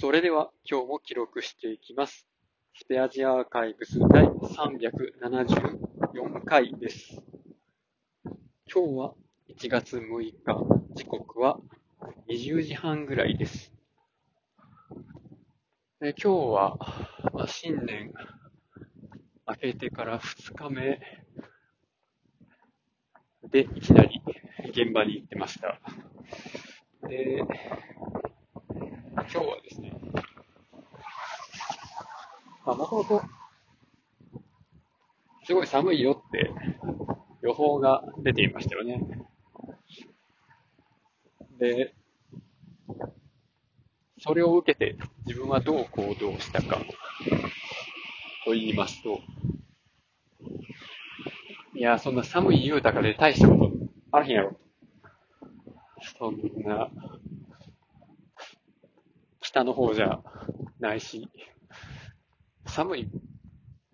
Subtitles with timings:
[0.00, 2.28] それでは今日も記録していきます。
[2.76, 7.20] スペアジアアーカイブス第374回です。
[8.72, 9.14] 今日は
[9.48, 10.32] 1月6日、
[10.94, 11.58] 時刻は
[12.30, 13.74] 20時半ぐらいです。
[16.00, 16.78] え今日は、
[17.34, 18.12] まあ、新年
[19.48, 21.00] 明けてから2日目
[23.50, 24.22] でいきなり
[24.68, 25.80] 現場に行ってました。
[27.08, 27.42] で、
[29.30, 29.87] 今日はですね、
[32.78, 33.22] もともと、
[35.44, 36.52] すごい寒いよって
[37.42, 39.00] 予報が出ていましたよね。
[41.58, 41.92] で、
[44.20, 44.96] それを受けて
[45.26, 46.78] 自分はどう行動したか
[48.44, 49.18] と言いますと、
[51.74, 53.72] いや、そんな寒い言うたかで大したこと
[54.12, 54.56] あらへんやろ。
[56.16, 56.90] そんな、
[59.40, 60.20] 北の方じゃ
[60.78, 61.28] ないし、
[62.78, 63.08] 寒い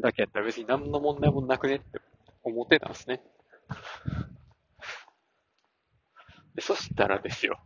[0.00, 2.00] だけやったら別に何の問題もなくねって
[2.42, 3.22] 思ってたんですね。
[6.56, 7.60] でそしたらですよ、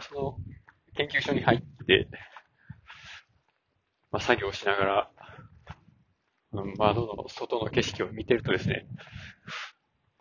[0.00, 0.36] その
[0.94, 2.06] 研究所に入って、
[4.12, 5.10] まあ、作業しながら、
[6.78, 8.86] 窓の外の景色を見てるとですね、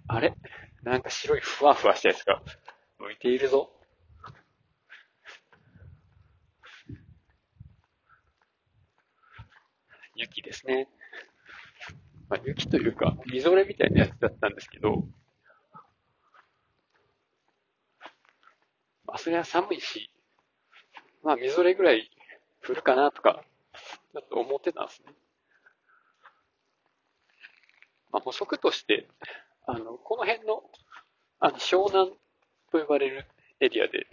[0.07, 0.33] あれ？
[0.81, 2.41] なんか白いふわふわしたやつが
[2.99, 3.69] 浮いているぞ。
[10.21, 10.87] 雪ですね。
[12.29, 15.03] まあ、雪というか、みぞれみたいなやつだったんですけど、
[19.05, 20.09] まあ、それは寒いし、
[21.23, 22.09] まあ、みぞれぐらい
[22.65, 23.43] 降るかなとか、
[24.13, 25.13] ちょっと思ってたんですね。
[28.11, 29.07] まあ、補足として、
[29.65, 30.63] あの、この辺の、
[31.39, 32.11] あの、湘南
[32.71, 33.25] と呼ばれる
[33.59, 34.05] エリアで、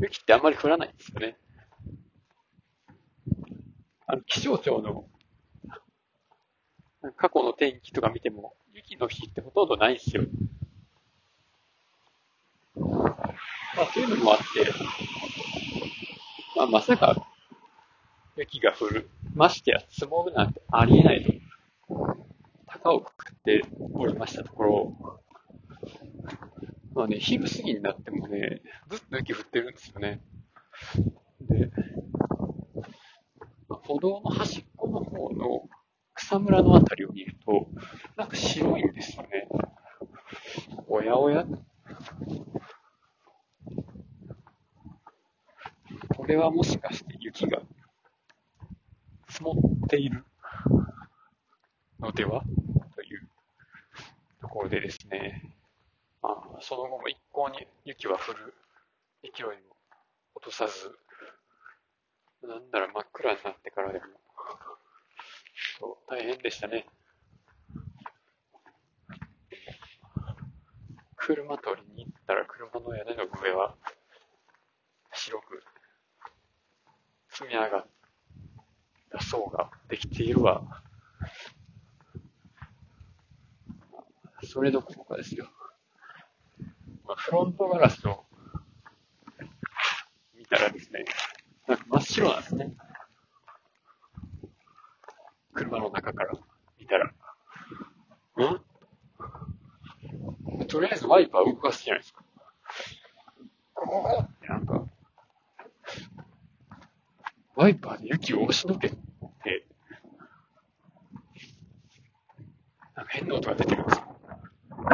[0.00, 1.36] 雪ってあんまり降らないんですよね。
[4.06, 5.08] あの、気象庁の。
[7.16, 10.24] 過去の天気とか見ても、雪の日ってほとんどないんですよ。
[12.76, 14.44] まあ、というのもあって、
[16.56, 17.26] まあ、まさか
[18.36, 21.42] 雪が降る、ましてや積もるなんてありえない
[21.88, 22.16] と、
[22.66, 25.22] 高をくくっておりましたところ、
[26.94, 30.20] まあね、昼過ぎになってもね、ずっと雪降ってるんですよね。
[33.86, 35.68] 歩道の端っこの方の
[36.14, 37.68] 草むらのあたりを見ると、
[38.16, 39.48] なんか白いんですよね。
[40.88, 41.44] おやおや？
[46.16, 47.60] これはもしかして雪が
[49.28, 49.54] 積も
[49.84, 50.24] っている
[52.00, 52.42] のでは？
[52.94, 53.28] という
[54.40, 55.54] ところでですね、
[56.22, 58.54] まあ、その後も一向に雪は降る
[59.22, 59.50] 勢いを
[60.34, 60.72] 落とさず、
[62.46, 64.04] なんなら真っ暗になってからでも、
[65.78, 66.86] そう、大変でしたね。
[71.16, 73.74] 車取りに行ったら車の屋根の上は
[75.12, 75.62] 白く
[77.30, 77.86] 積み上がっ
[79.10, 80.62] た層ができているわ。
[84.44, 85.50] それどころかですよ。
[87.04, 88.24] まあ、フロントガラスを
[90.34, 91.04] 見たらですね、
[91.66, 92.76] 真っ白なんですね。
[95.52, 96.32] 車の中から
[96.78, 97.06] 見たら。
[97.06, 97.12] ん？
[100.66, 102.22] とりあえずワイパー動かすじゃないですか。
[104.48, 104.84] なんか、
[107.54, 108.96] ワイパーで雪を押しのけて、
[112.94, 114.04] なんか変な音が出てるんですよ。
[114.70, 114.84] こ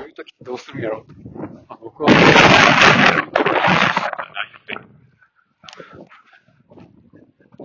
[0.00, 1.14] ういう時どうするんやろうと。
[1.68, 2.30] あ僕は、ないの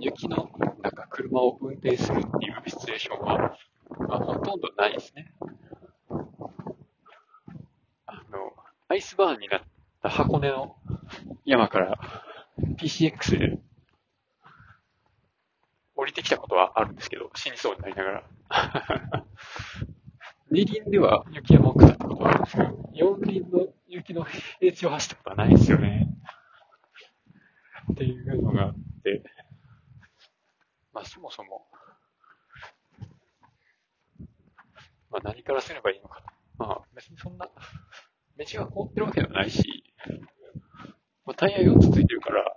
[0.00, 0.50] 雪の
[0.82, 3.56] 中、車を運転するっていうシチュエーションは、
[4.08, 5.32] まあ、ほとんどないですね。
[8.06, 8.52] あの、
[8.88, 9.62] アイスバーンになっ
[10.02, 10.76] た箱根の
[11.52, 11.98] 山から
[12.78, 13.58] PCX で
[15.94, 18.24] 降りてきたことはあるんですけど、死にそうになりながら。
[20.50, 26.08] 二輪では雪山を下ったことはあるんですけど、四輪の雪の平地を走ったことはないですよね。
[27.92, 29.22] っていうのがあって、
[30.92, 31.66] まあそもそも、
[35.10, 36.22] まあ何からすればいいのか。
[36.56, 37.46] まあ別にそんな、
[38.38, 39.94] 道が凍ってるわけではないし、
[41.24, 42.56] まあ、タイヤ4つついてるから、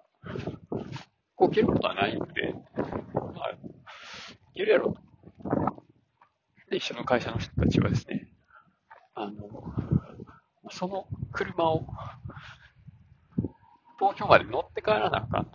[1.36, 2.82] こう切ることはないんで、ま
[3.44, 3.58] あ、
[4.54, 5.02] いるやろと。
[6.70, 8.28] で、一緒の会社の人たちはですね、
[9.14, 9.64] あの、
[10.72, 11.86] その車を
[14.00, 15.52] 東京まで乗って帰らなあかんと。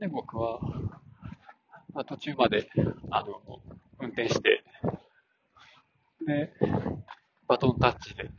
[0.00, 0.60] で、僕は、
[1.92, 2.68] まあ、途中まで、
[3.10, 3.40] あの、
[4.00, 4.62] 運転して、
[6.26, 6.52] で、
[7.48, 8.30] バトンタッチで、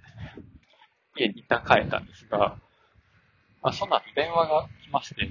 [1.46, 2.58] 一旦帰ったんですが、
[3.62, 5.30] まあ、その後電話が来まして、ち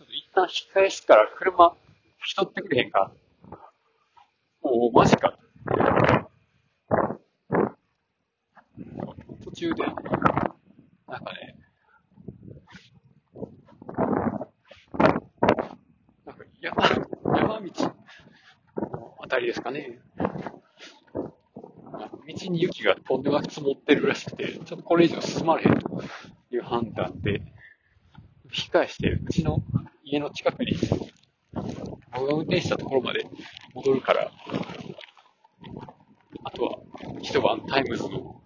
[0.00, 1.74] ょっと一旦引き返すから車、引
[2.26, 3.10] き取ってくれへんか。
[4.60, 5.38] おお、マジか。
[9.42, 9.94] 途中で、なん
[11.24, 11.56] かね、
[16.26, 16.88] なんか山、
[17.38, 17.94] 山道
[18.76, 19.98] のあたりですかね。
[22.34, 26.02] 道に雪がとんでもなく積もってるらしくて、ちょっとこれ以上進まれへんと
[26.50, 27.42] いう判断で、
[28.44, 29.62] 引き返して、うちの
[30.04, 30.76] 家の近くに、
[31.52, 33.24] 僕が運転したところまで
[33.74, 34.30] 戻るから、
[36.44, 36.78] あとは
[37.22, 38.42] 一晩タイムズの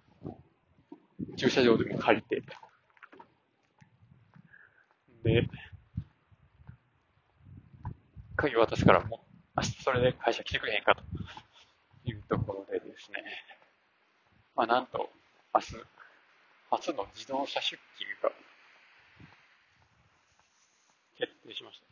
[1.37, 2.43] 駐車場でも借りて、
[5.23, 5.47] で、
[8.35, 9.19] 鍵渡すからもう、
[9.57, 11.03] 明日それで会社来てくれへんかと
[12.03, 13.23] いうところでですね、
[14.55, 15.09] まあ、なんと、
[15.53, 15.75] 明日、
[16.71, 18.31] 初の自動車出勤が
[21.17, 21.85] 決定しました。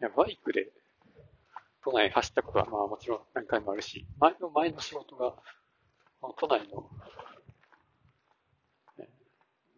[0.00, 0.70] いや、バイクで
[1.82, 5.34] 都内走ったことはまあもちろん何回もあるし、前の前の仕事が、
[6.38, 6.90] 都内の、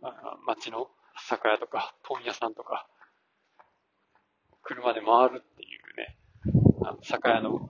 [0.03, 2.89] あ、街の酒屋とか問屋さんとか、
[4.63, 6.17] 車で回るっていうね、
[6.83, 7.69] あの酒屋の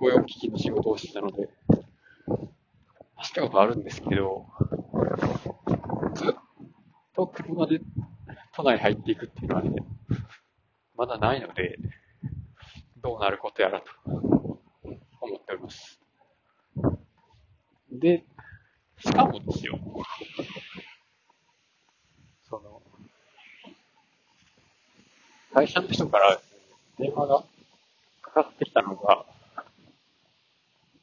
[0.00, 1.48] 御用聞きの仕事をしてたので、
[3.16, 4.46] 走ったことあるんですけど、
[6.14, 6.34] ずっ
[7.14, 7.80] と車で
[8.54, 9.82] 都内入っていくっていうのはね、
[10.96, 11.78] まだないので、
[13.02, 16.00] どうなることやらと思っております。
[17.90, 18.24] で、
[18.98, 19.78] しかもですよ、
[22.48, 22.82] その、
[25.52, 26.40] 会社の人から
[26.98, 27.44] 電話が
[28.22, 29.24] かかってきたのが、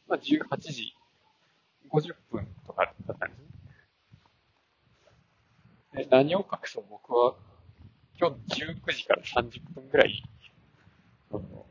[0.07, 0.93] まあ、18時
[1.91, 3.45] 50分とかだったんですね。
[6.03, 7.33] で何を隠そう僕は
[8.19, 10.23] 今日19時から30分ぐらい、
[11.31, 11.65] その、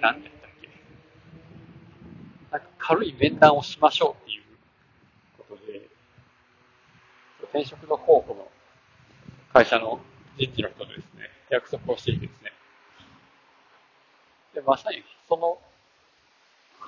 [0.00, 0.22] 何だったっ
[0.60, 0.68] け？
[2.50, 4.42] なんか軽い面談をしましょうっていう
[5.38, 5.88] ことで、
[7.44, 8.48] 転職の候補の
[9.52, 10.00] 会社の
[10.36, 12.52] 人事の人とですね、約束をしていてですね。
[14.54, 15.58] で、まさにその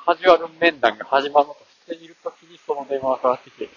[0.06, 3.69] カジュアル面談が始まろうとしているときにその電話がかかってきて、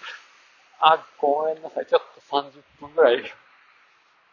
[0.80, 3.22] あ、ごめんなさい、ちょっと30分ぐらい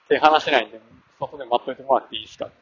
[0.08, 0.80] 手離せないんで、
[1.20, 2.56] 外で待っといてもらっていいですかって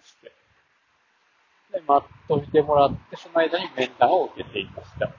[1.73, 5.07] で、待っといてもらって、その間に面談を受けていました。
[5.07, 5.11] っ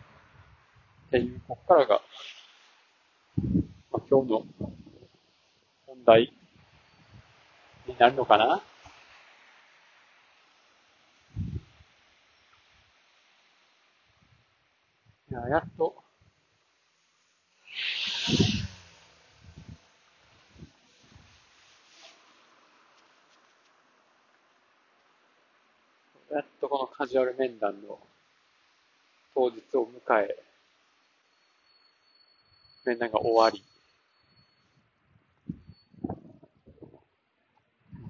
[1.10, 2.00] ていう、ここからが、
[3.90, 4.46] まあ、今日の
[5.86, 6.32] 本題
[7.86, 8.62] になるのかな？
[15.34, 15.94] や、やっと、
[26.30, 27.98] やっとこのカジュアル面談の
[29.34, 30.38] 当日を迎え、
[32.84, 33.64] 面談が終わり、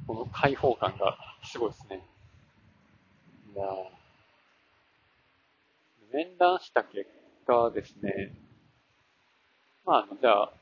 [0.07, 2.03] この開放感がすごいですね。
[3.55, 3.67] いや
[6.13, 7.07] 面談した結
[7.47, 8.33] 果ですね、
[9.85, 10.53] まあ、じゃあ、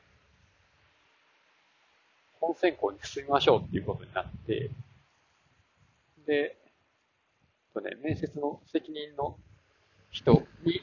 [2.39, 4.71] 本選考に進みましょうっていうことになって、
[6.25, 6.57] で、
[7.73, 9.37] とね、面接の責任の
[10.11, 10.81] 人に、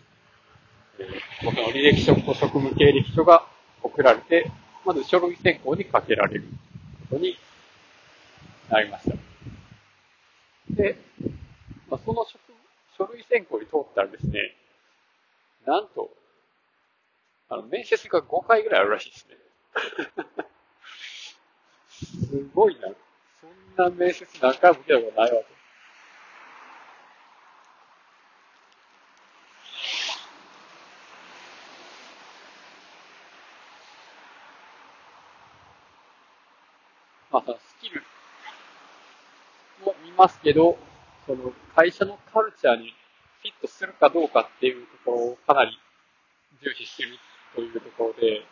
[0.99, 3.47] えー、僕の履歴書と職務経歴書が
[3.83, 4.51] 送られて、
[4.85, 6.45] まず書類選考にかけられる
[7.11, 7.37] ことに
[8.71, 9.17] なりました。
[10.71, 10.97] で、
[11.91, 12.25] まあ、その
[12.97, 14.55] 書類選考に通ったらですね、
[15.67, 16.11] なんと、
[17.49, 19.37] あの、面接が5回ぐらいあるらしいですね。
[21.89, 22.89] すごいな。
[23.41, 25.61] そんな面接何回も受けたことないわけ。
[37.33, 38.03] まあ、そのスキル
[40.11, 40.79] も見ますけど、
[41.27, 42.95] その会社のカルチャーに
[43.43, 45.79] フィットするかどうかっていうところをかなり
[46.63, 47.11] 重視してる
[47.55, 48.45] というところで、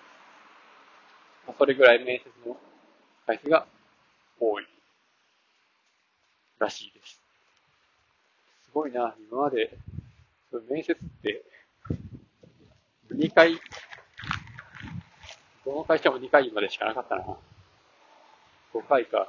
[1.57, 2.57] それぐらい面接の
[3.27, 3.67] 回数が
[4.41, 4.67] 多い
[6.59, 7.21] らしいです。
[8.65, 9.77] すごいな、今まで、
[10.71, 11.43] 面接って、
[13.11, 13.59] 2回、
[15.65, 17.25] どの会社も2回までしかなかったな。
[18.75, 19.27] 5回か。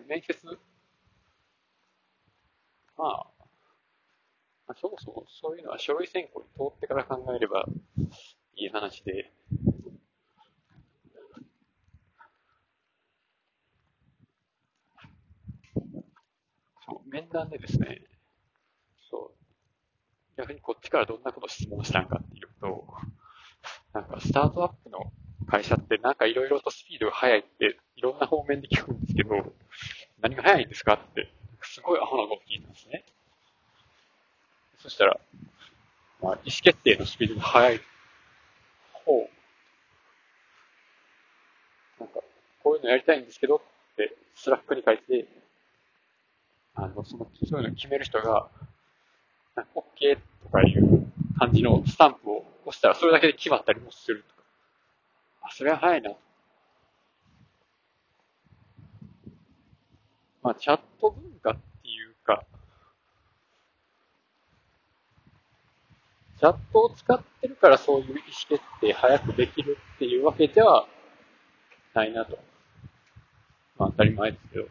[0.00, 0.34] 面接、
[2.96, 3.26] まあ、
[4.66, 7.66] まあ、そもそもそういうのは書類選考に通ってから考えれば
[8.56, 9.32] いい話で、
[16.86, 18.02] そう、面談でですね、
[19.10, 22.86] そう、逆にこっちからどんなこと質問したんかっていうと、
[23.92, 25.12] なんかスタートアップの
[25.46, 29.54] 会社ってなんかいろいろとスピードが速いっていろんな方面で聞くんですけど、
[30.20, 30.94] 何が速いんですか？
[30.94, 31.30] って、
[31.62, 33.04] すごいアホなこと聞いたんですね。
[34.78, 35.18] そしたら、
[36.22, 37.80] まあ、意思決定のスピードが速い
[38.92, 39.28] 方、
[42.00, 42.20] なんか、
[42.62, 43.60] こういうのやりたいんですけどっ
[43.96, 45.26] て、 Slack に書いて、
[46.74, 48.48] あの、その、そういうの決める人が、
[49.54, 54.42] なんか OK とかいう感じのスタンプを押したらそれだけで決まったりもするとか。
[55.42, 56.12] あ、それは早いな。
[60.46, 62.44] まあ、チャット文化っていうか、
[66.38, 70.86] チャットを使ってるからそういう意思決定早くできるっていうわけでは
[71.94, 72.38] ないなと。
[73.76, 74.68] まあ当たり前ですけど。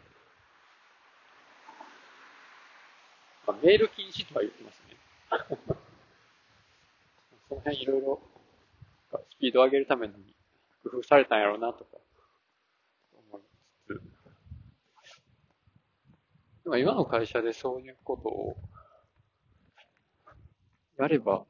[3.46, 4.96] まあ、メール禁止とは言ってますね。
[7.50, 8.22] その辺いろいろ
[9.28, 10.14] スピードを上げるために
[10.84, 11.98] 工夫されたんやろうなとか
[13.30, 13.42] 思い
[13.86, 14.16] つつ。
[16.66, 18.56] でも今の会社でそういうことを
[20.98, 21.44] やれば、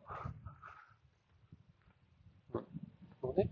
[2.53, 2.63] うん。
[3.27, 3.49] のね、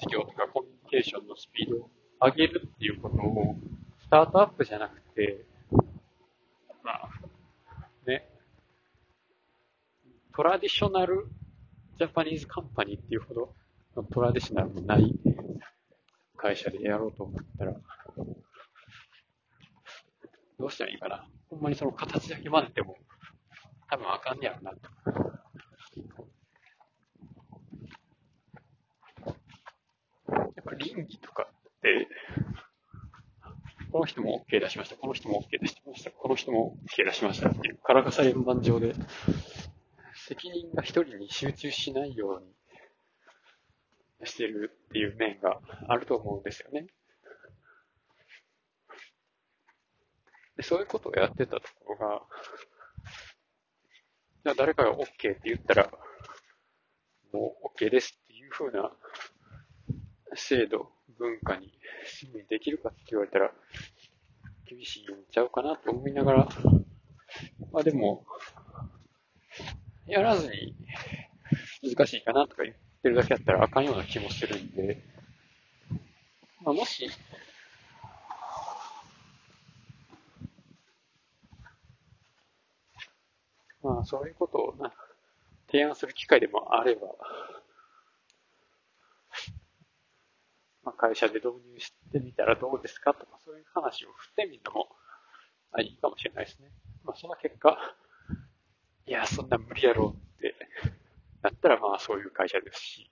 [0.00, 3.56] 事業とかコミュニケーションのスピードを上げるっていうことを、
[4.04, 5.44] スタートアップじゃなくて、
[6.82, 7.10] まあ、
[8.06, 8.26] ね、
[10.34, 11.26] トラディショナル
[11.98, 13.54] ジャパニーズカンパニーっていうほど
[14.14, 15.12] トラディショナルのない
[16.38, 17.74] 会社でやろうと思ったら、
[20.58, 21.26] どうしたらいいかな。
[21.50, 22.96] ほんまにその形だけ混ぜても、
[23.90, 24.78] 多分あかんねやろなと。
[30.76, 32.08] 倫理とかって、
[33.92, 38.94] この人も OK 出しました、この人も OK 出しました、この人も OK 出しましたっていう、からかさ連番上で、
[40.14, 42.44] 責任が一人に集中しないよう
[44.20, 46.86] にしてるっていう面があると思うんですよね。
[50.64, 52.22] そういうことをやってたところが、
[54.44, 55.90] じゃあ誰かが OK って言ったら、
[57.32, 58.90] もう OK ですっていう風な
[60.34, 61.72] 制度、文化に
[62.06, 63.50] すぐにできるかって言われたら、
[64.66, 66.48] 厳しいんちゃうかなと思いながら、
[67.72, 68.24] まあでも、
[70.06, 70.74] やらずに
[71.82, 75.02] 難しいかなとか言ってるだけだったらあかんような気もするんで、
[76.62, 77.08] まあもし、
[83.84, 84.92] まあそういうことをな、
[85.70, 87.02] 提案する機会でもあれば、
[90.84, 94.88] まあ、会社で導入してみたらどうですかとか、そういう話を振ってみるのも、
[95.72, 96.70] あ、いいかもしれないですね。
[97.04, 97.76] まあ、その結果、
[99.06, 100.54] いや、そんな無理やろうって
[101.42, 103.10] なったら、まあ、そういう会社ですし。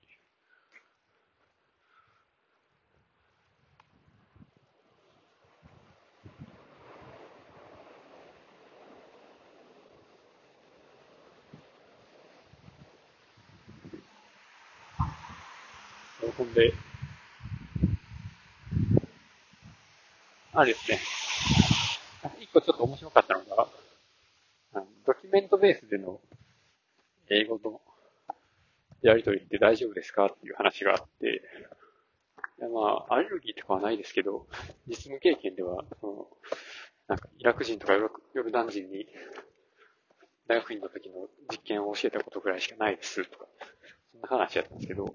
[16.37, 16.73] ほんで、
[20.55, 20.99] あれですね。
[22.41, 23.69] 一個ちょっと面白かったのが、
[25.07, 26.21] ドキュメントベースでの
[27.29, 27.81] 英語の
[29.03, 31.43] やりとりって大丈夫ですかっていう話があって、
[32.59, 34.47] いやまあ、アレルギーとかはないですけど、
[34.87, 36.29] 実務経験では、その、
[37.09, 38.11] なんか、イラク人とかヨ
[38.43, 39.07] ルダン人に、
[40.47, 43.47] 大学院の時の実験を教えたことぐらいしかないですとか、
[44.13, 45.15] そんな話やったんですけど、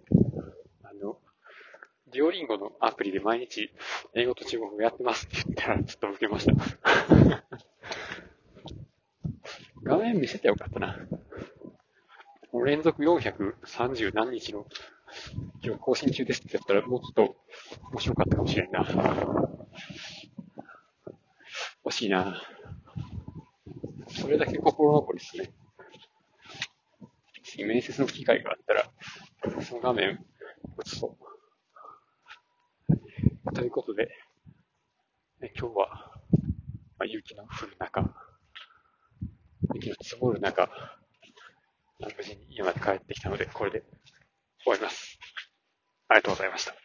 [2.12, 3.70] デュオリンゴのアプリで毎日
[4.16, 6.54] 英語と中国語やってますって言ったらちょっと受けました。
[9.84, 10.98] 画面見せてよかったな。
[12.66, 14.66] 連続430何日の
[15.64, 17.36] 今日更新中ですってやったらもうちょっと
[17.92, 18.86] 面白かったかもしれんな。
[21.86, 22.42] 惜しいな。
[24.08, 25.54] それだけ心残りですね。
[27.44, 30.18] 次、面接の機会があったら、その画面映
[30.86, 31.28] そう。
[33.54, 34.08] ということで、
[35.40, 35.88] ね、今日は、
[36.98, 38.12] まあ、雪の降る中、
[39.76, 40.68] 雪の積もる中、
[42.00, 43.84] 無事に家まで帰ってきたので、これで
[44.64, 45.20] 終わります。
[46.08, 46.77] ありがとうございました。